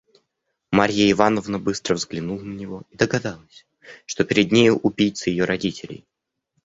[0.71, 3.67] Марья Ивановна быстро взглянула на него и догадалась,
[4.07, 6.07] что перед нею убийца ее родителей.